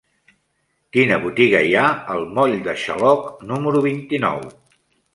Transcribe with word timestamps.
Quina 0.97 1.19
botiga 1.25 1.61
hi 1.69 1.75
ha 1.81 1.85
al 2.15 2.27
moll 2.39 2.57
de 2.71 2.77
Xaloc 2.87 3.31
número 3.55 3.87
vint-i-nou? 3.91 4.47